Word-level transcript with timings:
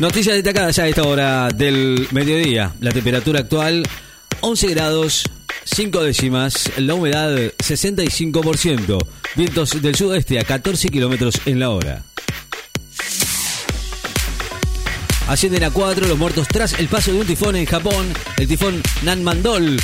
Noticias 0.00 0.34
destacadas 0.34 0.76
ya 0.76 0.84
a 0.84 0.88
esta 0.88 1.02
hora 1.02 1.48
del 1.50 2.08
mediodía. 2.12 2.72
La 2.80 2.90
temperatura 2.90 3.40
actual 3.40 3.82
11 4.40 4.68
grados 4.68 5.24
5 5.64 6.02
décimas, 6.02 6.72
la 6.78 6.94
humedad 6.94 7.36
65%, 7.36 8.98
vientos 9.36 9.82
del 9.82 9.94
sudeste 9.94 10.40
a 10.40 10.44
14 10.44 10.88
kilómetros 10.88 11.42
en 11.44 11.60
la 11.60 11.68
hora. 11.68 12.02
Ascienden 15.28 15.64
a 15.64 15.70
4 15.70 16.08
los 16.08 16.16
muertos 16.16 16.48
tras 16.48 16.78
el 16.78 16.88
paso 16.88 17.12
de 17.12 17.20
un 17.20 17.26
tifón 17.26 17.56
en 17.56 17.66
Japón. 17.66 18.06
El 18.38 18.48
tifón 18.48 18.82
Nanmandol 19.02 19.76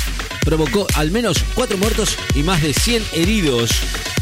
provocó 0.43 0.87
al 0.95 1.11
menos 1.11 1.43
4 1.53 1.77
muertos 1.77 2.17
y 2.33 2.41
más 2.41 2.63
de 2.63 2.73
100 2.73 3.03
heridos 3.13 3.69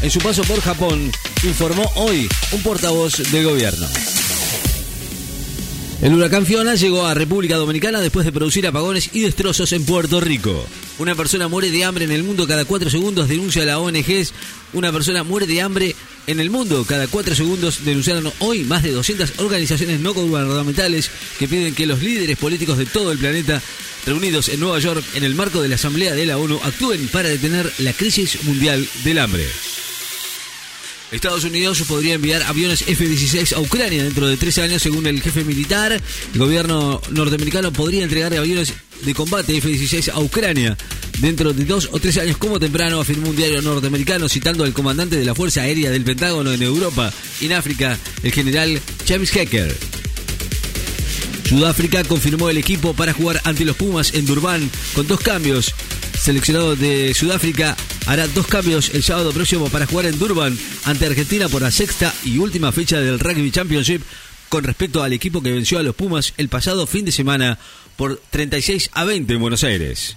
en 0.02 0.10
su 0.10 0.18
paso 0.18 0.42
por 0.42 0.60
Japón, 0.60 1.10
informó 1.42 1.90
hoy 1.94 2.28
un 2.52 2.62
portavoz 2.62 3.32
del 3.32 3.44
gobierno. 3.44 3.88
El 6.02 6.12
huracán 6.12 6.44
Fiona 6.44 6.74
llegó 6.74 7.06
a 7.06 7.14
República 7.14 7.56
Dominicana 7.56 8.00
después 8.00 8.26
de 8.26 8.32
producir 8.32 8.66
apagones 8.66 9.10
y 9.14 9.20
destrozos 9.20 9.72
en 9.72 9.84
Puerto 9.84 10.20
Rico. 10.20 10.66
Una 10.98 11.14
persona 11.14 11.48
muere 11.48 11.70
de 11.70 11.84
hambre 11.84 12.04
en 12.04 12.12
el 12.12 12.22
mundo 12.22 12.46
cada 12.46 12.66
cuatro 12.66 12.90
segundos, 12.90 13.28
denuncia 13.28 13.64
la 13.64 13.78
ONG. 13.78 14.28
Una 14.74 14.92
persona 14.92 15.24
muere 15.24 15.46
de 15.46 15.62
hambre 15.62 15.96
en 16.26 16.38
el 16.38 16.50
mundo 16.50 16.84
cada 16.86 17.06
cuatro 17.06 17.34
segundos, 17.34 17.84
denunciaron 17.84 18.30
hoy 18.40 18.64
más 18.64 18.82
de 18.82 18.92
200 18.92 19.38
organizaciones 19.38 20.00
no 20.00 20.12
gubernamentales 20.12 21.10
que 21.38 21.48
piden 21.48 21.74
que 21.74 21.86
los 21.86 22.02
líderes 22.02 22.36
políticos 22.36 22.76
de 22.76 22.86
todo 22.86 23.10
el 23.10 23.18
planeta 23.18 23.62
reunidos 24.04 24.50
en 24.50 24.60
Nueva 24.60 24.78
York 24.78 25.02
en 25.14 25.24
el 25.24 25.34
marco 25.34 25.62
de 25.62 25.68
la 25.68 25.76
Asamblea 25.76 26.14
de 26.14 26.26
la 26.26 26.36
ONU 26.36 26.60
actúen 26.62 27.08
para 27.08 27.30
detener 27.30 27.72
la 27.78 27.94
crisis 27.94 28.44
mundial 28.44 28.86
del 29.02 29.18
hambre. 29.18 29.46
Estados 31.12 31.44
Unidos 31.44 31.82
podría 31.82 32.14
enviar 32.14 32.42
aviones 32.42 32.82
F-16 32.82 33.54
a 33.54 33.60
Ucrania 33.60 34.02
dentro 34.02 34.26
de 34.26 34.36
tres 34.36 34.58
años, 34.58 34.82
según 34.82 35.06
el 35.06 35.20
jefe 35.22 35.44
militar. 35.44 35.92
El 36.32 36.38
gobierno 36.38 37.00
norteamericano 37.10 37.72
podría 37.72 38.02
entregar 38.02 38.34
aviones 38.34 38.74
de 39.02 39.14
combate 39.14 39.56
F-16 39.56 40.12
a 40.12 40.20
Ucrania 40.20 40.76
dentro 41.18 41.52
de 41.52 41.64
dos 41.64 41.88
o 41.92 41.98
tres 41.98 42.18
años, 42.18 42.36
como 42.36 42.58
temprano, 42.58 43.00
afirmó 43.00 43.30
un 43.30 43.36
diario 43.36 43.62
norteamericano 43.62 44.28
citando 44.28 44.64
al 44.64 44.72
comandante 44.72 45.16
de 45.16 45.24
la 45.24 45.34
Fuerza 45.34 45.62
Aérea 45.62 45.90
del 45.90 46.04
Pentágono 46.04 46.52
en 46.52 46.62
Europa 46.62 47.12
y 47.40 47.46
en 47.46 47.52
África, 47.52 47.98
el 48.22 48.32
general 48.32 48.80
James 49.06 49.34
Hecker. 49.34 49.76
Sudáfrica 51.48 52.02
confirmó 52.04 52.50
el 52.50 52.58
equipo 52.58 52.94
para 52.94 53.12
jugar 53.12 53.40
ante 53.44 53.64
los 53.64 53.76
Pumas 53.76 54.14
en 54.14 54.26
Durban 54.26 54.68
con 54.94 55.06
dos 55.06 55.20
cambios. 55.20 55.72
Seleccionado 56.20 56.74
de 56.74 57.14
Sudáfrica 57.14 57.76
hará 58.06 58.28
dos 58.28 58.46
cambios 58.46 58.90
el 58.94 59.02
sábado 59.02 59.32
próximo 59.32 59.68
para 59.68 59.86
jugar 59.86 60.06
en 60.06 60.18
Durban 60.18 60.56
ante 60.84 61.06
Argentina 61.06 61.48
por 61.48 61.62
la 61.62 61.70
sexta 61.70 62.14
y 62.24 62.38
última 62.38 62.72
fecha 62.72 63.00
del 63.00 63.18
Rugby 63.18 63.50
Championship 63.50 64.02
con 64.48 64.64
respecto 64.64 65.02
al 65.02 65.12
equipo 65.12 65.42
que 65.42 65.52
venció 65.52 65.78
a 65.78 65.82
los 65.82 65.94
Pumas 65.94 66.32
el 66.36 66.48
pasado 66.48 66.86
fin 66.86 67.04
de 67.04 67.12
semana 67.12 67.58
por 67.96 68.20
36 68.30 68.90
a 68.92 69.04
20 69.04 69.34
en 69.34 69.40
Buenos 69.40 69.64
Aires. 69.64 70.16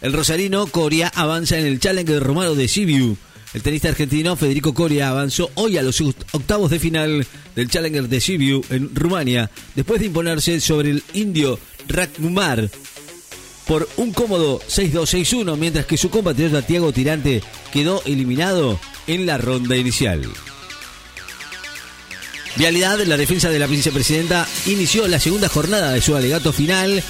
El 0.00 0.12
rosarino 0.12 0.66
Coria 0.66 1.12
avanza 1.14 1.58
en 1.58 1.66
el 1.66 1.80
Challenger 1.80 2.22
romano 2.22 2.54
de 2.54 2.68
Sibiu. 2.68 3.16
El 3.52 3.62
tenista 3.62 3.88
argentino 3.88 4.34
Federico 4.34 4.74
Coria 4.74 5.10
avanzó 5.10 5.50
hoy 5.54 5.76
a 5.76 5.82
los 5.82 6.00
octavos 6.00 6.70
de 6.70 6.80
final 6.80 7.26
del 7.54 7.68
Challenger 7.68 8.08
de 8.08 8.20
Sibiu 8.20 8.64
en 8.70 8.94
Rumania, 8.94 9.50
después 9.74 10.00
de 10.00 10.06
imponerse 10.06 10.60
sobre 10.60 10.90
el 10.90 11.02
indio 11.12 11.58
Rakmar 11.88 12.70
por 13.66 13.88
un 13.96 14.12
cómodo 14.12 14.60
6-2-6-1, 14.60 15.56
mientras 15.56 15.86
que 15.86 15.96
su 15.96 16.10
compatriota 16.10 16.62
Tiago 16.62 16.92
Tirante 16.92 17.42
quedó 17.72 18.02
eliminado 18.04 18.78
en 19.06 19.26
la 19.26 19.38
ronda 19.38 19.76
inicial. 19.76 20.22
Vialidad, 22.56 23.00
la 23.00 23.16
defensa 23.16 23.50
de 23.50 23.58
la 23.58 23.66
vicepresidenta, 23.66 24.46
inició 24.66 25.08
la 25.08 25.18
segunda 25.18 25.48
jornada 25.48 25.92
de 25.92 26.00
su 26.00 26.14
alegato 26.14 26.52
final. 26.52 27.02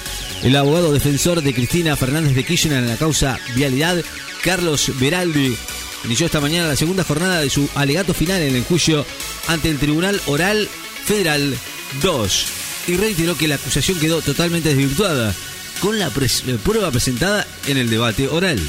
El 0.43 0.55
abogado 0.55 0.91
defensor 0.91 1.43
de 1.43 1.53
Cristina 1.53 1.95
Fernández 1.95 2.35
de 2.35 2.43
Kirchner 2.43 2.79
en 2.79 2.87
la 2.87 2.97
causa 2.97 3.39
Vialidad, 3.53 4.03
Carlos 4.43 4.91
Beraldi, 4.99 5.55
inició 6.03 6.25
esta 6.25 6.41
mañana 6.41 6.69
la 6.69 6.75
segunda 6.75 7.03
jornada 7.03 7.41
de 7.41 7.49
su 7.49 7.69
alegato 7.75 8.13
final 8.13 8.41
en 8.41 8.55
el 8.55 8.63
juicio 8.63 9.05
ante 9.47 9.69
el 9.69 9.77
Tribunal 9.77 10.19
Oral 10.25 10.67
Federal 11.05 11.55
2 12.01 12.45
y 12.87 12.97
reiteró 12.97 13.37
que 13.37 13.47
la 13.47 13.55
acusación 13.55 13.99
quedó 13.99 14.21
totalmente 14.21 14.69
desvirtuada 14.69 15.33
con 15.79 15.99
la 15.99 16.09
prueba 16.09 16.91
presentada 16.91 17.45
en 17.67 17.77
el 17.77 17.89
debate 17.89 18.27
oral. 18.27 18.59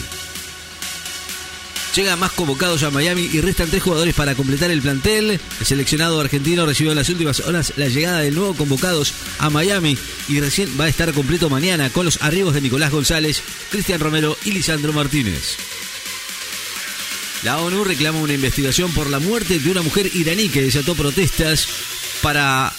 Llegan 1.96 2.18
más 2.18 2.32
convocados 2.32 2.82
a 2.82 2.90
Miami 2.90 3.30
y 3.32 3.40
restan 3.40 3.70
tres 3.70 3.82
jugadores 3.82 4.14
para 4.14 4.34
completar 4.34 4.70
el 4.70 4.82
plantel. 4.82 5.30
El 5.30 5.66
seleccionado 5.66 6.20
argentino 6.20 6.66
recibió 6.66 6.92
en 6.92 6.98
las 6.98 7.08
últimas 7.08 7.40
horas 7.40 7.72
la 7.76 7.88
llegada 7.88 8.20
de 8.20 8.30
nuevos 8.30 8.54
convocados 8.54 9.14
a 9.38 9.48
Miami 9.48 9.96
y 10.28 10.40
recién 10.40 10.68
va 10.78 10.84
a 10.84 10.88
estar 10.88 11.14
completo 11.14 11.48
mañana 11.48 11.88
con 11.88 12.04
los 12.04 12.20
arribos 12.20 12.52
de 12.52 12.60
Nicolás 12.60 12.90
González, 12.90 13.42
Cristian 13.70 13.98
Romero 13.98 14.36
y 14.44 14.52
Lisandro 14.52 14.92
Martínez. 14.92 15.56
La 17.44 17.58
ONU 17.58 17.82
reclama 17.82 18.18
una 18.18 18.34
investigación 18.34 18.92
por 18.92 19.08
la 19.08 19.18
muerte 19.18 19.58
de 19.58 19.70
una 19.70 19.80
mujer 19.80 20.10
iraní 20.14 20.50
que 20.50 20.62
desató 20.62 20.94
protestas 20.94 21.66
para 22.20 22.74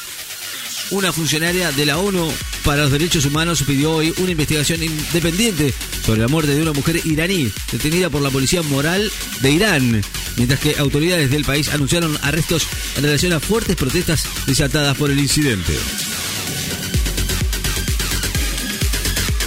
una 0.92 1.12
funcionaria 1.12 1.72
de 1.72 1.86
la 1.86 1.98
ONU 1.98 2.32
para 2.64 2.84
los 2.84 2.92
Derechos 2.92 3.26
Humanos 3.26 3.64
pidió 3.66 3.94
hoy 3.94 4.14
una 4.18 4.32
investigación 4.32 4.84
independiente 4.84 5.74
sobre 6.06 6.22
la 6.22 6.28
muerte 6.28 6.54
de 6.54 6.62
una 6.62 6.74
mujer 6.74 7.00
iraní 7.06 7.52
detenida 7.72 8.10
por 8.10 8.22
la 8.22 8.30
policía 8.30 8.62
moral 8.62 9.12
de 9.42 9.52
Irán, 9.52 10.02
mientras 10.36 10.60
que 10.60 10.78
autoridades 10.78 11.30
del 11.30 11.46
país 11.46 11.70
anunciaron 11.70 12.18
arrestos 12.22 12.68
en 12.96 13.04
relación 13.04 13.34
a 13.34 13.40
fuertes 13.40 13.76
protestas 13.76 14.26
desatadas 14.46 14.98
por 14.98 15.12
el 15.12 15.20
incidente. 15.20 15.74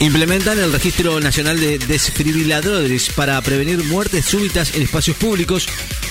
Implementan 0.00 0.58
el 0.58 0.72
Registro 0.72 1.20
Nacional 1.20 1.60
de 1.60 1.78
Desfibriladores 1.78 3.10
para 3.10 3.40
prevenir 3.42 3.84
muertes 3.84 4.24
súbitas 4.24 4.74
en 4.74 4.82
espacios 4.82 5.16
públicos. 5.18 5.66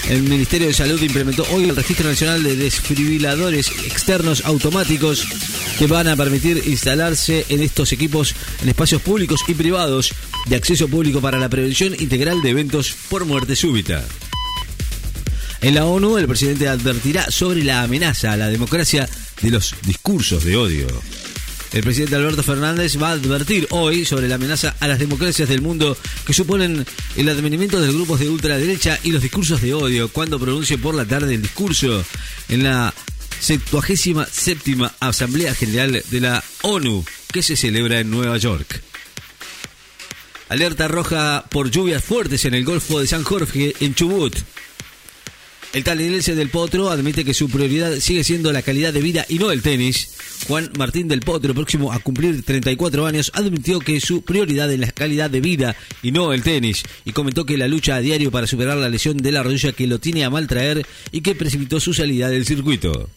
El 0.10 0.24
Ministerio 0.24 0.68
de 0.68 0.74
Salud 0.74 1.00
implementó 1.04 1.46
hoy 1.52 1.66
el 1.66 1.76
Registro 1.76 2.10
Nacional 2.10 2.42
de 2.42 2.56
Desfibriladores 2.56 3.70
Externos 3.86 4.44
Automáticos 4.44 5.24
que 5.78 5.86
van 5.86 6.08
a 6.08 6.16
permitir 6.16 6.64
instalarse 6.66 7.46
en 7.50 7.62
estos 7.62 7.92
equipos 7.92 8.34
en 8.64 8.70
espacios 8.70 9.04
públicos 9.04 9.42
y 9.48 9.54
privados 9.54 10.12
de 10.48 10.56
acceso 10.56 10.88
público 10.88 11.22
para 11.22 11.38
la 11.38 11.48
prevención 11.48 11.94
integral 11.94 12.42
de 12.42 12.50
eventos 12.50 12.96
por 13.08 13.26
muerte 13.26 13.56
súbita. 13.56 14.04
En 15.62 15.76
la 15.76 15.86
ONU, 15.86 16.18
el 16.18 16.28
presidente 16.28 16.68
advertirá 16.68 17.30
sobre 17.30 17.64
la 17.64 17.84
amenaza 17.84 18.32
a 18.32 18.38
la 18.38 18.48
democracia 18.48 19.08
de 19.44 19.52
los 19.52 19.76
discursos 19.86 20.44
de 20.44 20.58
odio. 20.58 20.88
El 21.72 21.84
presidente 21.84 22.16
Alberto 22.16 22.42
Fernández 22.42 23.02
va 23.02 23.10
a 23.10 23.14
advertir 23.14 23.68
hoy 23.70 24.04
sobre 24.04 24.28
la 24.28 24.36
amenaza 24.36 24.76
a 24.80 24.88
las 24.88 24.98
democracias 24.98 25.48
del 25.48 25.62
mundo 25.62 25.96
que 26.26 26.34
suponen 26.34 26.86
el 27.16 27.30
advenimiento 27.30 27.80
de 27.80 27.94
grupos 27.94 28.20
de 28.20 28.30
ultraderecha 28.30 29.00
y 29.04 29.12
los 29.12 29.22
discursos 29.22 29.62
de 29.62 29.76
odio 29.76 30.10
cuando 30.10 30.40
pronuncie 30.40 30.80
por 30.80 30.96
la 30.96 31.06
tarde 31.06 31.36
el 31.36 31.44
discurso 31.44 32.04
en 32.48 32.64
la 32.64 32.94
77 33.40 34.78
Asamblea 35.00 35.54
General 35.54 36.04
de 36.10 36.20
la 36.20 36.44
ONU 36.64 37.06
que 37.32 37.44
se 37.44 37.56
celebra 37.56 38.00
en 38.00 38.10
Nueva 38.10 38.38
York. 38.38 38.82
Alerta 40.50 40.88
roja 40.88 41.46
por 41.52 41.70
lluvias 41.70 42.04
fuertes 42.04 42.46
en 42.46 42.56
el 42.56 42.66
Golfo 42.66 43.00
de 43.00 43.06
San 43.06 43.24
Jorge 43.24 43.76
en 43.80 43.94
Chubut. 43.94 44.36
El 45.72 45.84
talilense 45.84 46.34
del 46.34 46.50
Potro 46.50 46.90
admite 46.90 47.24
que 47.24 47.36
su 47.36 47.48
prioridad 47.48 47.96
sigue 47.98 48.24
siendo 48.24 48.52
la 48.52 48.64
calidad 48.64 48.92
de 48.92 49.02
vida 49.02 49.26
y 49.30 49.38
no 49.38 49.52
el 49.52 49.62
tenis. 49.62 50.16
Juan 50.48 50.72
Martín 50.80 51.08
del 51.08 51.20
Potro, 51.20 51.54
próximo 51.54 51.94
a 51.94 52.00
cumplir 52.00 52.44
34 52.44 53.06
años, 53.06 53.32
admitió 53.36 53.80
que 53.80 54.02
su 54.02 54.24
prioridad 54.24 54.72
es 54.72 54.80
la 54.80 54.92
calidad 54.92 55.30
de 55.30 55.42
vida 55.42 55.76
y 56.02 56.12
no 56.12 56.34
el 56.34 56.42
tenis, 56.42 56.82
y 57.06 57.12
comentó 57.12 57.46
que 57.46 57.58
la 57.58 57.68
lucha 57.68 57.96
a 57.96 58.02
diario 58.02 58.32
para 58.32 58.48
superar 58.48 58.78
la 58.78 58.90
lesión 58.90 59.18
de 59.18 59.32
la 59.32 59.44
rodilla 59.44 59.72
que 59.72 59.86
lo 59.86 60.00
tiene 60.00 60.24
a 60.24 60.32
mal 60.32 60.48
traer 60.48 60.88
y 61.12 61.22
que 61.22 61.36
precipitó 61.36 61.80
su 61.80 61.94
salida 61.94 62.30
del 62.30 62.48
circuito. 62.48 63.08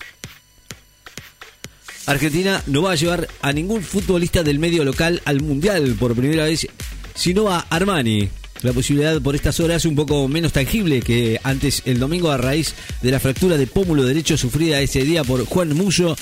Argentina 2.04 2.62
no 2.66 2.82
va 2.82 2.92
a 2.92 2.96
llevar 2.96 3.28
a 3.40 3.52
ningún 3.54 3.82
futbolista 3.82 4.42
del 4.42 4.58
medio 4.58 4.84
local 4.84 5.22
al 5.24 5.40
Mundial 5.40 5.96
por 5.98 6.14
primera 6.14 6.44
vez, 6.44 6.66
sino 7.14 7.48
a 7.48 7.60
Armani. 7.60 8.28
La 8.62 8.72
posibilidad 8.72 9.20
por 9.20 9.34
estas 9.34 9.58
horas 9.58 9.84
un 9.84 9.96
poco 9.96 10.28
menos 10.28 10.52
tangible 10.52 11.00
que 11.00 11.40
antes 11.42 11.82
el 11.84 11.98
domingo 11.98 12.30
a 12.30 12.36
raíz 12.36 12.74
de 13.00 13.10
la 13.10 13.18
fractura 13.18 13.56
de 13.56 13.66
pómulo 13.66 14.04
derecho 14.04 14.36
sufrida 14.36 14.80
ese 14.80 15.02
día 15.02 15.24
por 15.24 15.44
Juan 15.44 15.74
Muso 15.74 16.16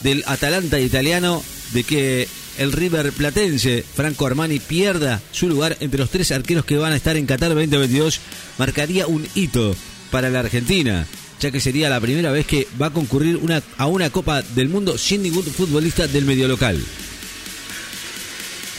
del 0.00 0.24
Atalanta 0.26 0.80
italiano 0.80 1.42
de 1.72 1.84
que 1.84 2.28
el 2.58 2.72
River 2.72 3.12
Platense, 3.12 3.84
Franco 3.94 4.26
Armani, 4.26 4.58
pierda 4.58 5.22
su 5.30 5.48
lugar 5.48 5.76
entre 5.78 6.00
los 6.00 6.10
tres 6.10 6.32
arqueros 6.32 6.64
que 6.64 6.76
van 6.76 6.92
a 6.92 6.96
estar 6.96 7.16
en 7.16 7.26
Qatar 7.26 7.50
2022, 7.50 8.20
marcaría 8.58 9.06
un 9.06 9.26
hito 9.34 9.76
para 10.10 10.28
la 10.28 10.40
Argentina, 10.40 11.06
ya 11.40 11.50
que 11.50 11.60
sería 11.60 11.88
la 11.88 12.00
primera 12.00 12.32
vez 12.32 12.46
que 12.46 12.66
va 12.80 12.86
a 12.86 12.92
concurrir 12.92 13.36
una, 13.36 13.62
a 13.78 13.86
una 13.86 14.10
Copa 14.10 14.42
del 14.42 14.68
Mundo 14.68 14.98
sin 14.98 15.22
ningún 15.22 15.44
futbolista 15.44 16.06
del 16.08 16.24
medio 16.24 16.48
local. 16.48 16.82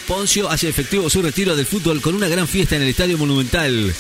Poncio 0.08 0.50
hace 0.50 0.70
efectivo 0.70 1.10
su 1.10 1.22
retiro 1.22 1.56
del 1.56 1.66
fútbol 1.66 2.02
con 2.02 2.16
una 2.16 2.30
gran 2.30 2.48
fiesta 2.48 2.78
en 2.78 2.82
el 2.82 2.88
Estadio 2.88 3.18
Monumental. 3.18 3.94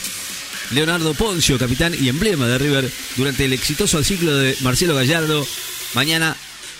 Leonardo 0.71 1.13
Poncio, 1.13 1.59
capitán 1.59 1.93
y 1.99 2.07
emblema 2.07 2.47
de 2.47 2.57
River, 2.57 2.89
durante 3.17 3.45
el 3.45 3.53
exitoso 3.53 4.01
ciclo 4.03 4.35
de 4.35 4.55
Marcelo 4.61 4.95
Gallardo, 4.95 5.45
mañana 5.93 6.35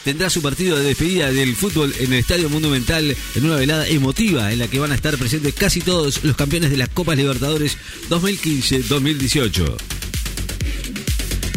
tendrá 0.05 0.29
su 0.29 0.41
partido 0.41 0.77
de 0.77 0.85
despedida 0.85 1.31
del 1.31 1.55
fútbol 1.57 1.93
en 1.99 2.13
el 2.13 2.19
Estadio 2.19 2.49
Monumental 2.49 3.15
en 3.35 3.45
una 3.45 3.57
velada 3.57 3.87
emotiva 3.87 4.51
en 4.53 4.59
la 4.59 4.69
que 4.69 4.79
van 4.79 4.93
a 4.93 4.95
estar 4.95 5.17
presentes 5.17 5.53
casi 5.53 5.81
todos 5.81 6.23
los 6.23 6.37
campeones 6.37 6.71
de 6.71 6.77
las 6.77 6.89
Copas 6.89 7.17
Libertadores 7.17 7.77
2015-2018 8.09 9.75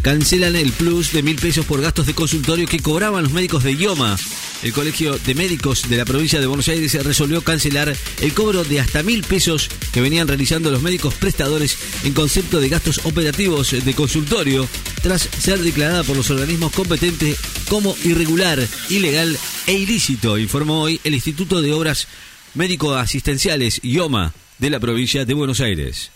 cancelan 0.02 0.56
el 0.56 0.72
plus 0.72 1.12
de 1.12 1.22
mil 1.22 1.36
pesos 1.36 1.66
por 1.66 1.80
gastos 1.80 2.06
de 2.06 2.14
consultorio 2.14 2.66
que 2.66 2.80
cobraban 2.80 3.22
los 3.22 3.32
médicos 3.32 3.62
de 3.62 3.72
IOMA. 3.72 4.16
El 4.62 4.74
Colegio 4.74 5.18
de 5.18 5.34
Médicos 5.34 5.88
de 5.88 5.96
la 5.96 6.04
provincia 6.04 6.38
de 6.38 6.46
Buenos 6.46 6.68
Aires 6.68 6.92
resolvió 7.02 7.42
cancelar 7.42 7.96
el 8.20 8.34
cobro 8.34 8.62
de 8.62 8.78
hasta 8.78 9.02
mil 9.02 9.24
pesos 9.24 9.70
que 9.90 10.02
venían 10.02 10.28
realizando 10.28 10.70
los 10.70 10.82
médicos 10.82 11.14
prestadores 11.14 11.78
en 12.04 12.12
concepto 12.12 12.60
de 12.60 12.68
gastos 12.68 13.00
operativos 13.04 13.70
de 13.70 13.94
consultorio, 13.94 14.68
tras 15.02 15.22
ser 15.22 15.60
declarada 15.60 16.04
por 16.04 16.14
los 16.14 16.28
organismos 16.28 16.72
competentes 16.72 17.38
como 17.70 17.96
irregular, 18.04 18.58
ilegal 18.90 19.38
e 19.66 19.72
ilícito, 19.72 20.36
informó 20.36 20.82
hoy 20.82 21.00
el 21.04 21.14
Instituto 21.14 21.62
de 21.62 21.72
Obras 21.72 22.06
Médico-Asistenciales 22.52 23.80
IOMA 23.82 24.34
de 24.58 24.68
la 24.68 24.78
provincia 24.78 25.24
de 25.24 25.32
Buenos 25.32 25.60
Aires. 25.60 26.10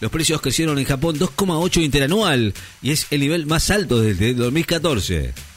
Los 0.00 0.12
precios 0.12 0.40
crecieron 0.40 0.78
en 0.78 0.84
Japón 0.84 1.18
2,8 1.18 1.82
interanual 1.82 2.54
y 2.80 2.92
es 2.92 3.08
el 3.10 3.18
nivel 3.18 3.46
más 3.46 3.70
alto 3.70 4.00
desde 4.00 4.34
2014. 4.34 5.47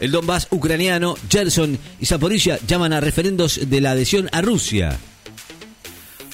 El 0.00 0.10
Donbass 0.10 0.48
ucraniano, 0.50 1.16
Gerson 1.30 1.78
y 2.00 2.06
Zaporizhia 2.06 2.58
llaman 2.66 2.92
a 2.92 3.00
referendos 3.00 3.60
de 3.68 3.80
la 3.80 3.92
adhesión 3.92 4.28
a 4.32 4.42
Rusia. 4.42 4.98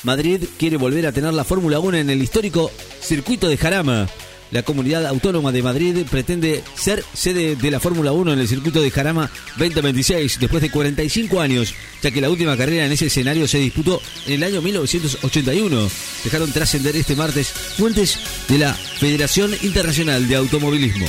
Madrid 0.03 0.45
quiere 0.59 0.77
volver 0.77 1.07
a 1.07 1.13
tener 1.13 1.33
la 1.33 1.45
Fórmula 1.45 1.79
1 1.79 1.99
en 1.99 2.11
el 2.11 2.23
histórico 2.23 2.71
circuito 3.01 3.49
de 3.49 3.57
Jarama. 3.57 4.09
La 4.51 4.65
comunidad 4.65 5.07
autónoma 5.07 5.51
de 5.51 5.63
Madrid 5.63 6.05
pretende 6.11 6.63
ser 6.75 7.03
sede 7.15 7.57
de 7.57 7.71
la 7.71 7.81
Fórmula 7.81 8.13
1 8.13 8.35
en 8.35 8.39
el 8.39 8.49
circuito 8.49 8.83
de 8.83 8.91
Jarama 8.91 9.31
2026 9.57 10.41
después 10.41 10.61
de 10.61 10.71
45 10.71 11.41
años, 11.41 11.73
ya 12.03 12.11
que 12.11 12.21
la 12.21 12.29
última 12.29 12.57
carrera 12.57 12.85
en 12.85 12.93
ese 12.93 13.07
escenario 13.07 13.49
se 13.49 13.59
disputó 13.59 14.03
en 14.27 14.35
el 14.35 14.43
año 14.43 14.61
1981. 14.61 15.89
Dejaron 16.25 16.53
trascender 16.53 16.97
este 16.97 17.17
martes 17.17 17.49
fuentes 17.49 18.19
de 18.49 18.59
la 18.59 18.75
Federación 18.75 19.53
Internacional 19.63 20.29
de 20.29 20.37
Automovilismo. 20.37 21.07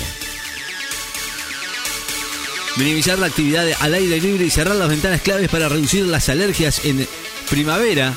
Minimizar 2.75 3.19
la 3.19 3.27
actividad 3.27 3.67
al 3.79 3.93
aire 3.93 4.19
libre 4.19 4.45
y 4.45 4.49
cerrar 4.49 4.75
las 4.75 4.89
ventanas 4.89 5.21
claves 5.21 5.47
para 5.49 5.69
reducir 5.69 6.05
las 6.05 6.29
alergias 6.29 6.83
en 6.85 7.07
primavera. 7.49 8.15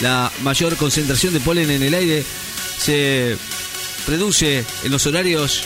La 0.00 0.32
mayor 0.42 0.76
concentración 0.76 1.34
de 1.34 1.40
polen 1.40 1.70
en 1.70 1.82
el 1.82 1.92
aire 1.92 2.24
se 2.78 3.36
reduce 4.06 4.64
en 4.82 4.90
los 4.90 5.06
horarios 5.06 5.62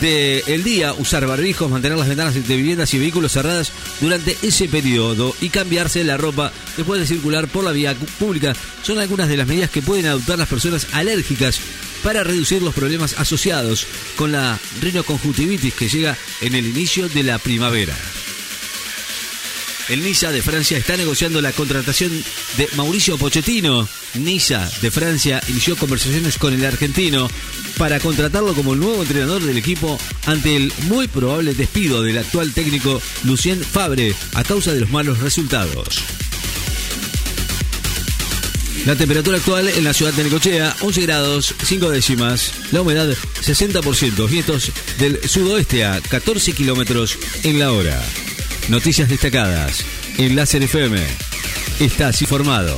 del 0.00 0.62
día 0.62 0.92
usar 0.92 1.26
barbijos, 1.26 1.70
mantener 1.70 1.98
las 1.98 2.08
ventanas 2.08 2.34
de 2.34 2.56
viviendas 2.56 2.92
y 2.94 2.98
vehículos 2.98 3.32
cerradas 3.32 3.72
durante 4.00 4.36
ese 4.42 4.68
periodo 4.68 5.34
y 5.40 5.48
cambiarse 5.48 6.04
la 6.04 6.16
ropa 6.16 6.52
después 6.76 7.00
de 7.00 7.06
circular 7.06 7.48
por 7.48 7.64
la 7.64 7.72
vía 7.72 7.94
pública 8.18 8.54
son 8.82 8.98
algunas 8.98 9.28
de 9.28 9.36
las 9.36 9.46
medidas 9.46 9.70
que 9.70 9.82
pueden 9.82 10.06
adoptar 10.06 10.38
las 10.38 10.48
personas 10.48 10.86
alérgicas 10.92 11.60
para 12.02 12.24
reducir 12.24 12.62
los 12.62 12.74
problemas 12.74 13.18
asociados 13.18 13.86
con 14.16 14.32
la 14.32 14.58
rinoconjuntivitis 14.80 15.74
que 15.74 15.88
llega 15.88 16.16
en 16.40 16.54
el 16.54 16.66
inicio 16.66 17.08
de 17.08 17.22
la 17.22 17.38
primavera. 17.38 17.94
El 19.88 20.02
Niza 20.02 20.32
de 20.32 20.42
Francia 20.42 20.76
está 20.78 20.96
negociando 20.96 21.40
la 21.40 21.52
contratación 21.52 22.10
de 22.56 22.68
Mauricio 22.76 23.16
Pochettino. 23.18 23.88
Niza 24.14 24.68
de 24.82 24.90
Francia 24.90 25.40
inició 25.48 25.76
conversaciones 25.76 26.38
con 26.38 26.52
el 26.52 26.64
argentino 26.64 27.30
para 27.78 28.00
contratarlo 28.00 28.52
como 28.54 28.72
el 28.72 28.80
nuevo 28.80 29.02
entrenador 29.02 29.42
del 29.42 29.56
equipo 29.56 29.96
ante 30.26 30.56
el 30.56 30.72
muy 30.88 31.06
probable 31.06 31.54
despido 31.54 32.02
del 32.02 32.18
actual 32.18 32.52
técnico 32.52 33.00
Lucien 33.22 33.62
Fabre 33.62 34.12
a 34.34 34.42
causa 34.42 34.72
de 34.72 34.80
los 34.80 34.90
malos 34.90 35.20
resultados. 35.20 36.00
La 38.86 38.96
temperatura 38.96 39.38
actual 39.38 39.68
en 39.68 39.84
la 39.84 39.92
ciudad 39.92 40.12
de 40.12 40.24
Necochea, 40.24 40.76
11 40.80 41.02
grados 41.02 41.54
5 41.64 41.90
décimas. 41.90 42.52
La 42.72 42.82
humedad, 42.82 43.08
60%. 43.40 44.28
Vientos 44.28 44.72
del 44.98 45.28
sudoeste 45.28 45.84
a 45.84 46.00
14 46.00 46.52
kilómetros 46.52 47.18
en 47.44 47.58
la 47.58 47.72
hora. 47.72 48.00
Noticias 48.68 49.08
destacadas 49.08 49.84
en 50.18 50.34
Láser 50.34 50.62
FM. 50.62 50.98
Estás 51.78 52.20
informado. 52.22 52.76